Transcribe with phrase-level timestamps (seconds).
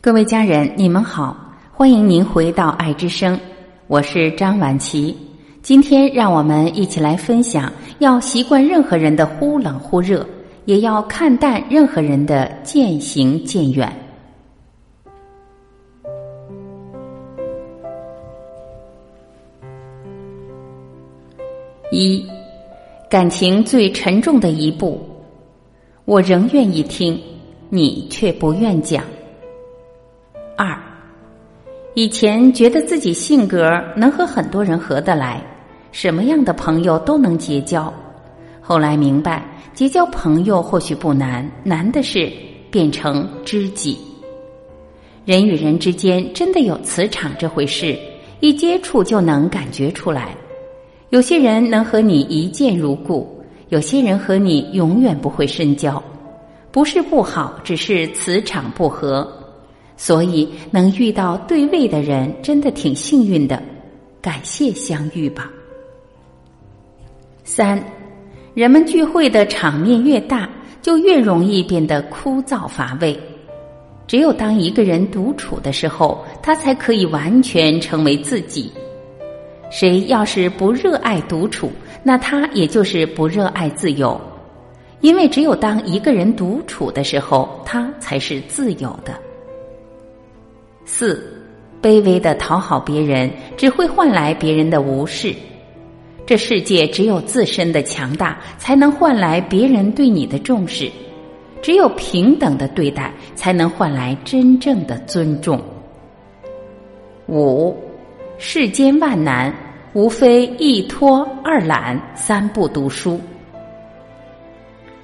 [0.00, 1.36] 各位家人，你们好，
[1.72, 3.38] 欢迎您回到爱之声，
[3.86, 5.16] 我是张婉琪。
[5.62, 10.26] 今天让我们一起来分享：要习惯任何人的忽冷忽热，
[10.64, 13.92] 也要看淡任何人的渐行渐远。
[21.92, 22.26] 一，
[23.08, 25.00] 感情最沉重的一步，
[26.06, 27.20] 我仍愿意听，
[27.68, 29.04] 你却不愿讲。
[30.64, 30.78] 二，
[31.94, 35.42] 以前觉得自己性格能和很多人合得来，
[35.90, 37.92] 什么样的朋友都能结交。
[38.60, 39.44] 后来明白，
[39.74, 42.32] 结交朋友或许不难，难的是
[42.70, 43.98] 变成知己。
[45.24, 47.98] 人与人之间真的有磁场这回事，
[48.38, 50.28] 一接触就能感觉出来。
[51.08, 56.00] 有些人能和你一见如故，有些人和你永远不会深交。
[56.70, 59.28] 不是不好，只是磁场不合。
[59.96, 63.62] 所以，能遇到对位的人，真的挺幸运的。
[64.20, 65.50] 感谢相遇吧。
[67.44, 67.82] 三，
[68.54, 70.48] 人们聚会的场面越大，
[70.80, 73.18] 就越容易变得枯燥乏味。
[74.06, 78.70] 只有当一个人独处的时候，他才可以完全成为自己。
[79.70, 81.70] 谁要是不热爱独处，
[82.02, 84.20] 那他也就是不热爱自由。
[85.00, 89.18] 因为只有当一个人独处的时候，他才是自由的。
[90.94, 91.24] 四，
[91.80, 95.34] 卑微的讨好别人，只会换来别人的无视。
[96.26, 100.90] 这世界只有自身的强大，才能换来别人对你的重视；
[101.62, 105.58] 只有平等的对待，才能换来真正的尊重。
[107.26, 107.74] 五，
[108.36, 109.50] 世间万难，
[109.94, 113.18] 无非一拖二懒三不读书。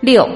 [0.00, 0.26] 六，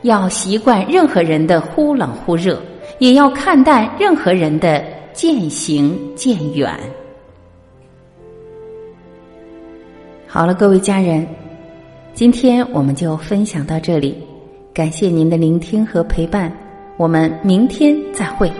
[0.00, 2.58] 要习惯任何人的忽冷忽热。
[2.98, 6.72] 也要看淡任何人的渐行渐远。
[10.26, 11.26] 好了，各位家人，
[12.12, 14.16] 今天我们就分享到这里，
[14.74, 16.52] 感谢您的聆听和陪伴，
[16.96, 18.50] 我们明天再会。